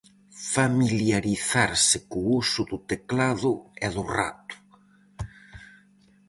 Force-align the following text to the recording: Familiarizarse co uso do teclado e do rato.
Familiarizarse 0.53 1.97
co 2.09 2.19
uso 2.41 2.61
do 2.71 2.77
teclado 2.89 3.51
e 3.85 3.87
do 3.95 4.03
rato. 4.15 4.55